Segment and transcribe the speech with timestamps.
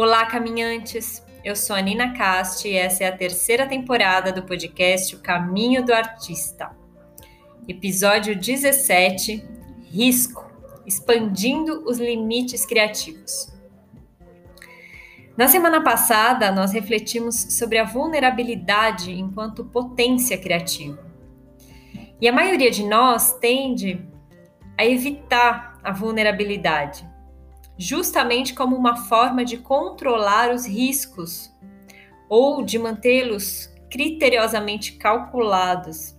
[0.00, 1.26] Olá, caminhantes!
[1.44, 5.84] Eu sou a Nina Cast e essa é a terceira temporada do podcast O Caminho
[5.84, 6.70] do Artista.
[7.66, 9.44] Episódio 17
[9.90, 10.48] Risco
[10.86, 13.52] Expandindo os Limites Criativos.
[15.36, 21.04] Na semana passada, nós refletimos sobre a vulnerabilidade enquanto potência criativa.
[22.20, 24.00] E a maioria de nós tende
[24.78, 27.04] a evitar a vulnerabilidade
[27.78, 31.54] justamente como uma forma de controlar os riscos
[32.28, 36.18] ou de mantê-los criteriosamente calculados.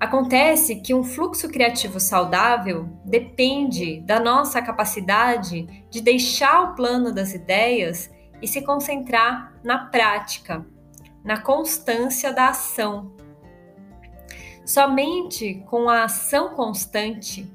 [0.00, 7.34] Acontece que um fluxo criativo saudável depende da nossa capacidade de deixar o plano das
[7.34, 8.08] ideias
[8.40, 10.64] e se concentrar na prática,
[11.24, 13.12] na constância da ação.
[14.64, 17.50] Somente com a ação constante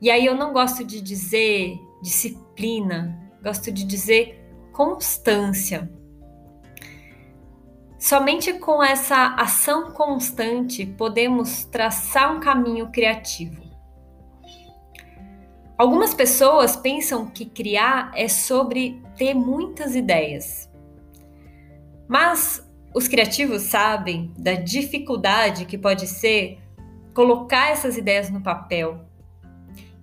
[0.00, 4.42] e aí eu não gosto de dizer disciplina, gosto de dizer
[4.72, 5.90] constância.
[7.98, 13.62] Somente com essa ação constante podemos traçar um caminho criativo.
[15.76, 20.70] Algumas pessoas pensam que criar é sobre ter muitas ideias.
[22.08, 26.58] Mas os criativos sabem da dificuldade que pode ser
[27.14, 29.09] colocar essas ideias no papel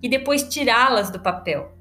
[0.02, 1.72] e depois tirá-las do papel.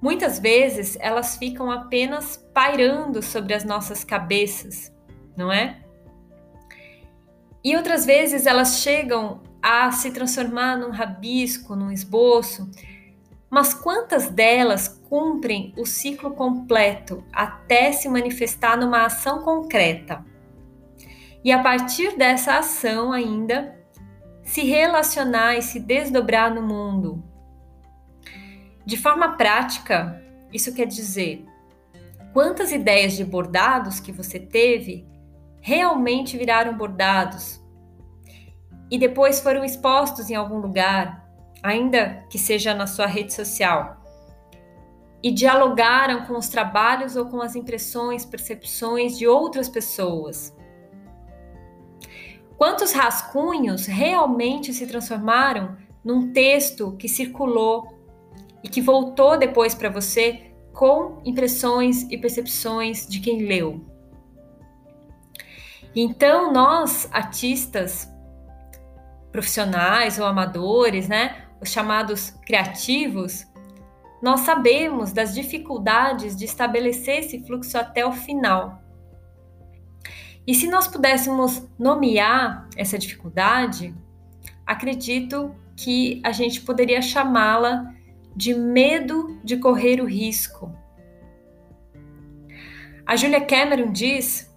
[0.00, 4.92] Muitas vezes elas ficam apenas pairando sobre as nossas cabeças,
[5.36, 5.82] não é?
[7.62, 12.70] E outras vezes elas chegam a se transformar num rabisco, num esboço,
[13.50, 20.24] mas quantas delas cumprem o ciclo completo até se manifestar numa ação concreta?
[21.44, 23.79] E a partir dessa ação ainda
[24.50, 27.22] se relacionar e se desdobrar no mundo.
[28.84, 30.20] De forma prática,
[30.52, 31.46] isso quer dizer
[32.32, 35.06] quantas ideias de bordados que você teve
[35.60, 37.64] realmente viraram bordados
[38.90, 41.30] e depois foram expostos em algum lugar,
[41.62, 44.02] ainda que seja na sua rede social,
[45.22, 50.52] e dialogaram com os trabalhos ou com as impressões, percepções de outras pessoas.
[52.60, 57.98] Quantos rascunhos realmente se transformaram num texto que circulou
[58.62, 63.82] e que voltou depois para você com impressões e percepções de quem leu?
[65.96, 68.06] Então, nós, artistas
[69.32, 73.46] profissionais ou amadores, né, os chamados criativos,
[74.20, 78.82] nós sabemos das dificuldades de estabelecer esse fluxo até o final.
[80.46, 83.94] E se nós pudéssemos nomear essa dificuldade,
[84.66, 87.94] acredito que a gente poderia chamá-la
[88.34, 90.74] de medo de correr o risco.
[93.06, 94.50] A Julia Cameron diz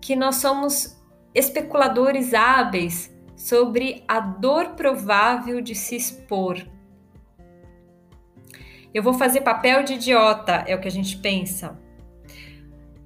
[0.00, 0.98] que nós somos
[1.34, 6.66] especuladores hábeis sobre a dor provável de se expor.
[8.92, 11.78] Eu vou fazer papel de idiota, é o que a gente pensa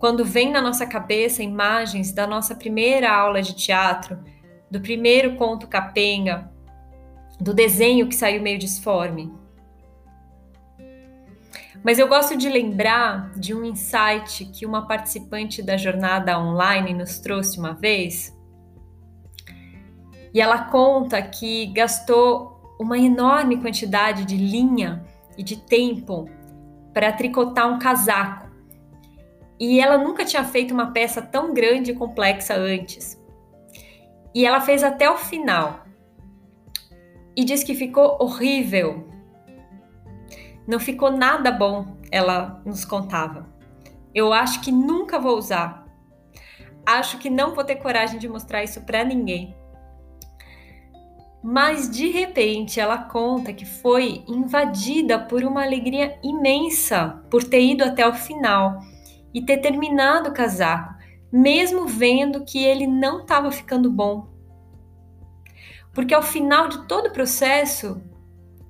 [0.04, 4.22] quando vem na nossa cabeça imagens da nossa primeira aula de teatro,
[4.70, 6.52] do primeiro conto capenga,
[7.40, 9.32] do desenho que saiu meio disforme.
[11.82, 17.18] Mas eu gosto de lembrar de um insight que uma participante da jornada online nos
[17.18, 18.30] trouxe uma vez.
[20.34, 25.02] E ela conta que gastou uma enorme quantidade de linha
[25.38, 26.28] e de tempo
[26.92, 28.43] para tricotar um casaco
[29.58, 33.20] e ela nunca tinha feito uma peça tão grande e complexa antes.
[34.34, 35.84] E ela fez até o final.
[37.36, 39.08] E diz que ficou horrível.
[40.66, 43.48] Não ficou nada bom, ela nos contava.
[44.14, 45.86] Eu acho que nunca vou usar.
[46.86, 49.54] Acho que não vou ter coragem de mostrar isso para ninguém.
[51.42, 57.84] Mas de repente ela conta que foi invadida por uma alegria imensa por ter ido
[57.84, 58.80] até o final
[59.34, 60.94] e ter terminado o casaco,
[61.30, 64.28] mesmo vendo que ele não estava ficando bom.
[65.92, 68.00] Porque ao final de todo o processo,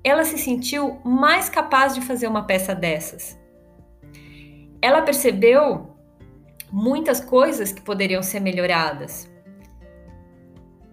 [0.03, 3.39] ela se sentiu mais capaz de fazer uma peça dessas.
[4.81, 5.95] Ela percebeu
[6.71, 9.31] muitas coisas que poderiam ser melhoradas.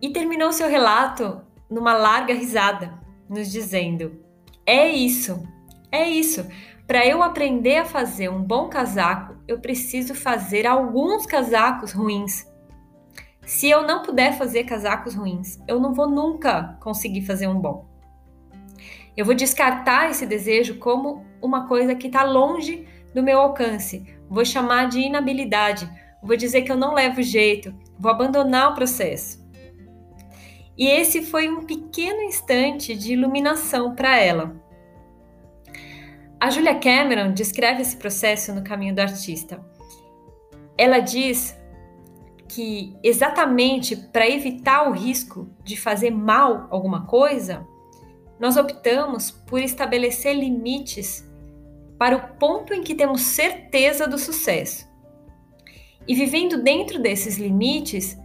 [0.00, 2.98] E terminou seu relato numa larga risada,
[3.28, 4.20] nos dizendo:
[4.66, 5.42] É isso,
[5.90, 6.46] é isso.
[6.86, 12.46] Para eu aprender a fazer um bom casaco, eu preciso fazer alguns casacos ruins.
[13.44, 17.86] Se eu não puder fazer casacos ruins, eu não vou nunca conseguir fazer um bom.
[19.16, 24.06] Eu vou descartar esse desejo como uma coisa que está longe do meu alcance.
[24.28, 25.90] Vou chamar de inabilidade.
[26.22, 27.74] Vou dizer que eu não levo jeito.
[27.98, 29.42] Vou abandonar o processo.
[30.76, 34.61] E esse foi um pequeno instante de iluminação para ela.
[36.42, 39.64] A Julia Cameron descreve esse processo no Caminho do Artista.
[40.76, 41.56] Ela diz
[42.48, 47.64] que exatamente para evitar o risco de fazer mal alguma coisa,
[48.40, 51.24] nós optamos por estabelecer limites
[51.96, 54.90] para o ponto em que temos certeza do sucesso.
[56.08, 58.18] E vivendo dentro desses limites,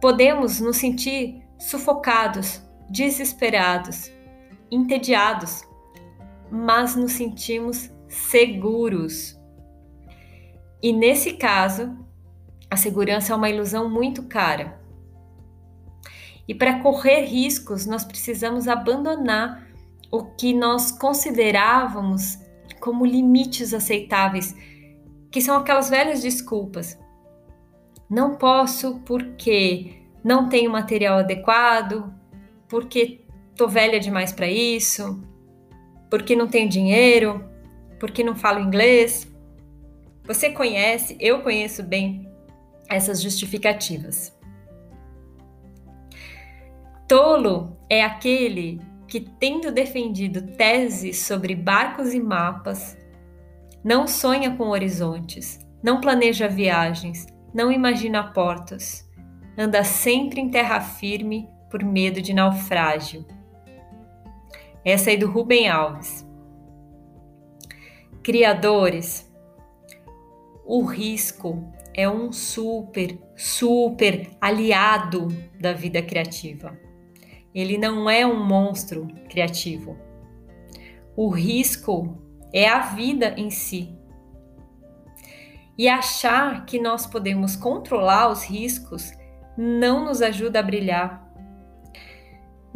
[0.00, 4.08] podemos nos sentir sufocados, desesperados,
[4.70, 5.64] entediados,
[6.50, 9.38] mas nos sentimos seguros.
[10.82, 11.96] E nesse caso,
[12.70, 14.80] a segurança é uma ilusão muito cara.
[16.48, 19.66] E para correr riscos, nós precisamos abandonar
[20.10, 22.38] o que nós considerávamos
[22.80, 24.54] como limites aceitáveis,
[25.30, 26.98] que são aquelas velhas desculpas.
[28.08, 32.12] Não posso porque não tenho material adequado,
[32.68, 33.24] porque
[33.56, 35.20] tô velha demais para isso,
[36.10, 37.44] porque não tenho dinheiro,
[37.98, 39.26] porque não falo inglês.
[40.24, 42.28] Você conhece, eu conheço bem
[42.88, 44.36] essas justificativas.
[47.08, 52.98] Tolo é aquele que, tendo defendido teses sobre barcos e mapas,
[53.84, 59.08] não sonha com horizontes, não planeja viagens, não imagina portos,
[59.56, 63.24] anda sempre em terra firme por medo de naufrágio.
[64.86, 66.24] Essa aí do Rubem Alves.
[68.22, 69.28] Criadores,
[70.64, 75.26] o risco é um super, super aliado
[75.60, 76.78] da vida criativa.
[77.52, 79.98] Ele não é um monstro criativo.
[81.16, 82.16] O risco
[82.52, 83.92] é a vida em si.
[85.76, 89.10] E achar que nós podemos controlar os riscos
[89.58, 91.25] não nos ajuda a brilhar.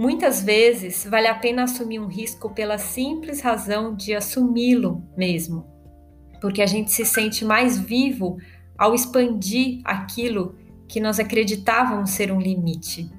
[0.00, 5.66] Muitas vezes vale a pena assumir um risco pela simples razão de assumi-lo mesmo,
[6.40, 8.38] porque a gente se sente mais vivo
[8.78, 10.56] ao expandir aquilo
[10.88, 13.12] que nós acreditávamos ser um limite.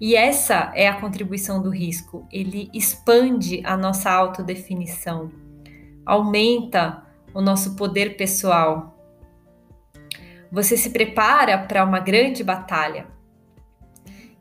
[0.00, 2.26] E essa é a contribuição do risco.
[2.32, 5.30] Ele expande a nossa autodefinição,
[6.04, 8.98] aumenta o nosso poder pessoal.
[10.50, 13.14] Você se prepara para uma grande batalha.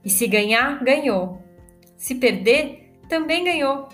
[0.06, 1.42] E se ganhar, ganhou.
[1.98, 3.90] Se perder, também ganhou.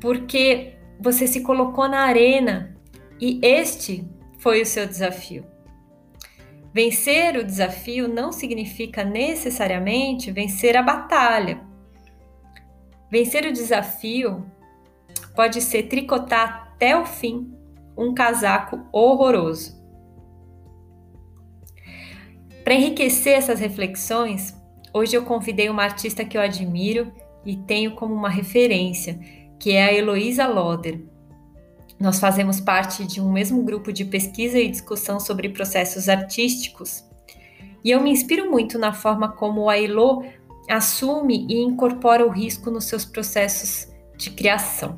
[0.00, 2.76] Porque você se colocou na arena
[3.20, 4.08] e este
[4.38, 5.44] foi o seu desafio.
[6.72, 11.60] Vencer o desafio não significa necessariamente vencer a batalha.
[13.10, 14.46] Vencer o desafio
[15.36, 17.52] pode ser tricotar até o fim
[17.96, 19.82] um casaco horroroso.
[22.64, 24.56] Para enriquecer essas reflexões,
[24.92, 27.12] hoje eu convidei uma artista que eu admiro
[27.44, 29.18] e tenho como uma referência,
[29.58, 31.00] que é a Heloísa Loder.
[31.98, 37.04] Nós fazemos parte de um mesmo grupo de pesquisa e discussão sobre processos artísticos.
[37.84, 40.24] E eu me inspiro muito na forma como a Elo
[40.68, 44.96] assume e incorpora o risco nos seus processos de criação.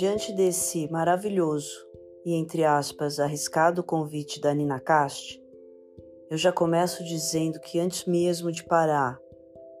[0.00, 1.86] Diante desse maravilhoso
[2.24, 5.38] e, entre aspas, arriscado convite da Nina Cast,
[6.30, 9.20] eu já começo dizendo que antes mesmo de parar,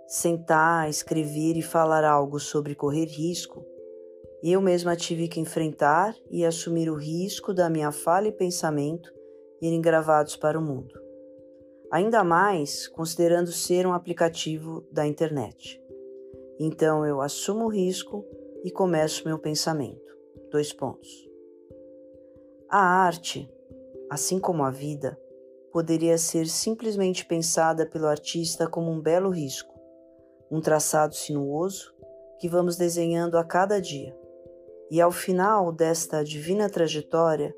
[0.06, 3.64] sentar, escrever e falar algo sobre correr risco,
[4.42, 9.10] eu mesma tive que enfrentar e assumir o risco da minha fala e pensamento
[9.58, 11.00] irem gravados para o mundo.
[11.90, 15.80] Ainda mais considerando ser um aplicativo da internet.
[16.60, 18.22] Então eu assumo o risco
[18.62, 20.09] e começo meu pensamento.
[20.50, 21.08] Dois pontos.
[22.68, 23.48] A arte,
[24.10, 25.16] assim como a vida,
[25.72, 29.72] poderia ser simplesmente pensada pelo artista como um belo risco,
[30.50, 31.94] um traçado sinuoso
[32.40, 34.16] que vamos desenhando a cada dia.
[34.90, 37.54] E ao final desta divina trajetória,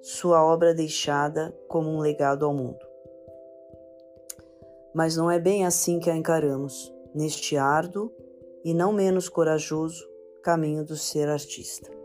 [0.00, 2.86] sua obra deixada como um legado ao mundo.
[4.94, 8.12] Mas não é bem assim que a encaramos, neste árduo
[8.64, 10.08] e não menos corajoso
[10.44, 11.97] caminho do ser artista.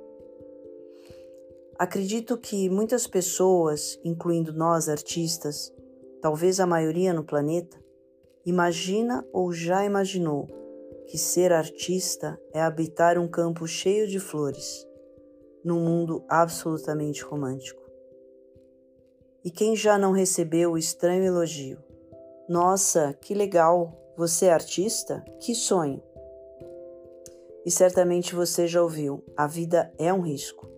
[1.77, 5.74] Acredito que muitas pessoas, incluindo nós artistas,
[6.22, 7.77] talvez a maioria no planeta,
[8.46, 10.48] imagina ou já imaginou
[11.08, 14.88] que ser artista é habitar um campo cheio de flores,
[15.63, 17.82] num mundo absolutamente romântico.
[19.44, 21.77] E quem já não recebeu o estranho elogio?
[22.48, 24.00] Nossa, que legal!
[24.15, 25.25] Você é artista?
[25.39, 26.01] Que sonho!
[27.65, 30.73] E certamente você já ouviu: a vida é um risco.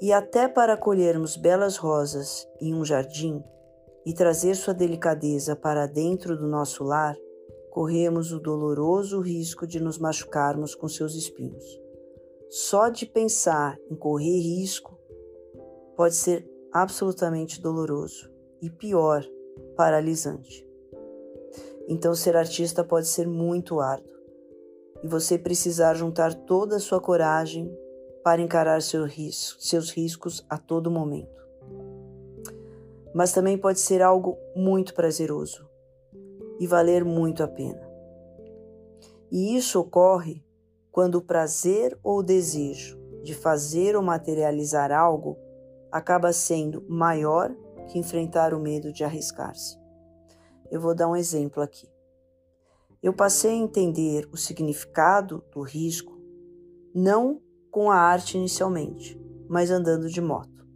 [0.00, 3.42] E até para colhermos belas rosas em um jardim
[4.06, 7.16] e trazer sua delicadeza para dentro do nosso lar,
[7.70, 11.64] corremos o doloroso risco de nos machucarmos com seus espinhos.
[12.48, 14.98] Só de pensar em correr risco
[15.96, 18.30] pode ser absolutamente doloroso
[18.62, 19.24] e pior,
[19.76, 20.66] paralisante.
[21.88, 24.16] Então, ser artista pode ser muito árduo
[25.02, 27.70] e você precisar juntar toda a sua coragem
[28.28, 29.08] para encarar seu
[29.58, 31.42] seus riscos a todo momento.
[33.14, 35.66] Mas também pode ser algo muito prazeroso
[36.60, 37.80] e valer muito a pena.
[39.32, 40.44] E isso ocorre
[40.92, 45.38] quando o prazer ou o desejo de fazer ou materializar algo
[45.90, 47.50] acaba sendo maior
[47.86, 49.78] que enfrentar o medo de arriscar-se.
[50.70, 51.88] Eu vou dar um exemplo aqui.
[53.02, 56.20] Eu passei a entender o significado do risco
[56.94, 60.66] não com a arte inicialmente, mas andando de moto.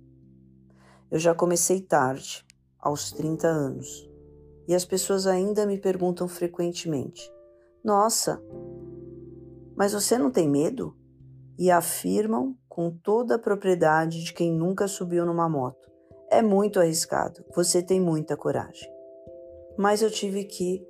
[1.11, 2.45] Eu já comecei tarde,
[2.79, 4.11] aos 30 anos,
[4.67, 7.31] e as pessoas ainda me perguntam frequentemente:
[7.85, 8.43] Nossa,
[9.77, 10.97] mas você não tem medo?
[11.59, 15.91] E afirmam com toda a propriedade de quem nunca subiu numa moto:
[16.31, 18.91] É muito arriscado, você tem muita coragem.
[19.77, 20.87] Mas eu tive que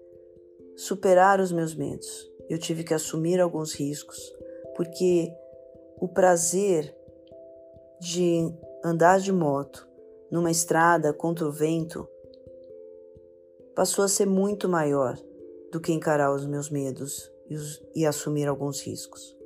[0.76, 4.18] superar os meus medos, eu tive que assumir alguns riscos,
[4.76, 5.35] porque
[6.02, 6.92] o prazer
[8.00, 8.52] de
[8.85, 9.88] andar de moto
[10.32, 12.09] numa estrada contra o vento
[13.73, 15.16] passou a ser muito maior
[15.71, 19.38] do que encarar os meus medos e, os, e assumir alguns riscos.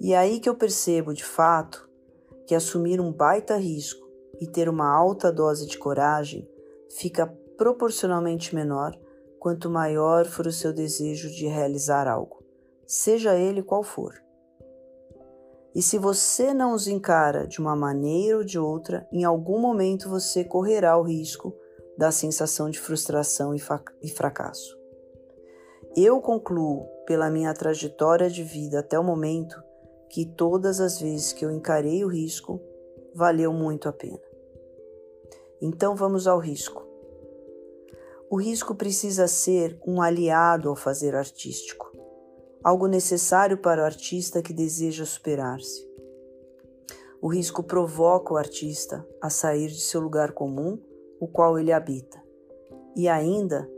[0.00, 1.86] E é aí que eu percebo de fato
[2.46, 4.08] que assumir um baita risco
[4.40, 6.48] e ter uma alta dose de coragem
[6.88, 7.26] fica
[7.58, 8.98] proporcionalmente menor
[9.38, 12.42] quanto maior for o seu desejo de realizar algo,
[12.86, 14.21] seja ele qual for.
[15.74, 20.08] E se você não os encara de uma maneira ou de outra, em algum momento
[20.08, 21.54] você correrá o risco
[21.96, 24.78] da sensação de frustração e fracasso.
[25.96, 29.62] Eu concluo, pela minha trajetória de vida até o momento,
[30.08, 32.60] que todas as vezes que eu encarei o risco,
[33.14, 34.20] valeu muito a pena.
[35.60, 36.86] Então vamos ao risco.
[38.30, 41.91] O risco precisa ser um aliado ao fazer artístico,
[42.62, 45.86] algo necessário para o artista que deseja superar-se.
[47.20, 50.78] O risco provoca o artista a sair de seu lugar comum,
[51.20, 52.20] o qual ele habita,
[52.96, 53.68] e ainda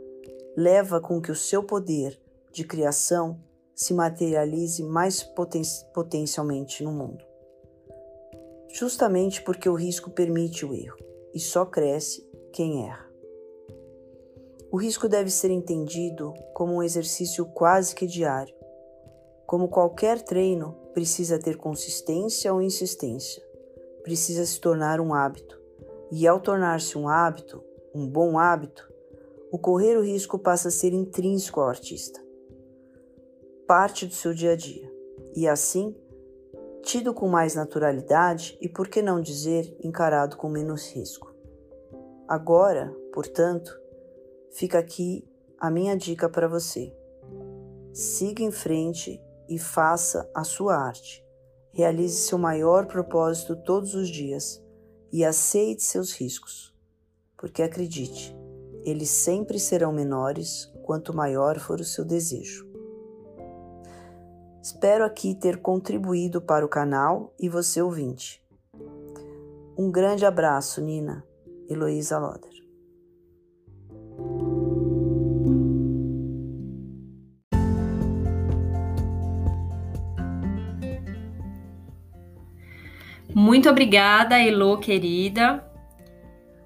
[0.57, 2.19] leva com que o seu poder
[2.51, 3.39] de criação
[3.75, 5.61] se materialize mais poten
[5.93, 7.23] potencialmente no mundo.
[8.73, 10.97] Justamente porque o risco permite o erro
[11.33, 13.05] e só cresce quem erra.
[14.71, 18.55] O risco deve ser entendido como um exercício quase que diário.
[19.45, 23.43] Como qualquer treino, precisa ter consistência ou insistência.
[24.01, 25.61] Precisa se tornar um hábito.
[26.11, 28.91] E ao tornar-se um hábito, um bom hábito,
[29.51, 32.23] o correr o risco passa a ser intrínseco ao artista.
[33.67, 34.91] Parte do seu dia a dia.
[35.35, 35.95] E assim,
[36.81, 41.33] tido com mais naturalidade e, por que não dizer, encarado com menos risco.
[42.27, 43.79] Agora, portanto,
[44.51, 45.27] fica aqui
[45.59, 46.95] a minha dica para você.
[47.93, 51.25] Siga em frente e faça a sua arte.
[51.73, 54.63] Realize seu maior propósito todos os dias
[55.11, 56.73] e aceite seus riscos.
[57.37, 58.35] Porque acredite,
[58.83, 62.65] eles sempre serão menores quanto maior for o seu desejo.
[64.61, 68.43] Espero aqui ter contribuído para o canal e você ouvinte.
[69.77, 71.23] Um grande abraço, Nina.
[71.69, 72.54] Heloísa Loder.
[83.37, 85.69] Muito obrigada, Elo, querida.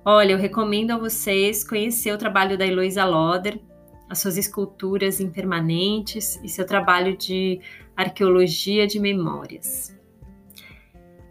[0.06, 3.60] Olha, eu recomendo a vocês conhecer o trabalho da Heloísa Loder,
[4.08, 7.60] as suas esculturas impermanentes e seu trabalho de
[7.98, 9.98] arqueologia de memórias.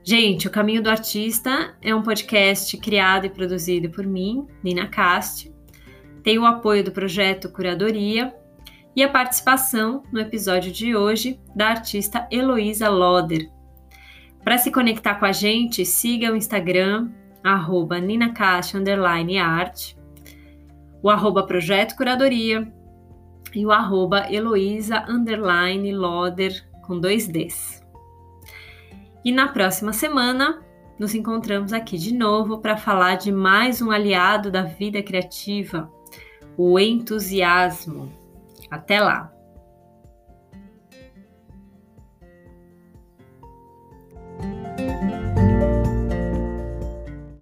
[0.02, 5.54] Gente, O Caminho do Artista é um podcast criado e produzido por mim, Nina Cast.
[6.20, 8.34] Tem o apoio do projeto Curadoria
[8.96, 13.48] e a participação no episódio de hoje da artista Heloísa Loder,
[14.44, 17.10] para se conectar com a gente, siga o Instagram,
[17.42, 17.98] arroba
[21.02, 22.72] o arroba Projeto Curadoria
[23.54, 24.26] e o arroba
[26.86, 27.82] com dois Ds.
[29.24, 30.62] E na próxima semana
[30.98, 35.90] nos encontramos aqui de novo para falar de mais um aliado da vida criativa,
[36.56, 38.10] o entusiasmo.
[38.70, 39.37] Até lá!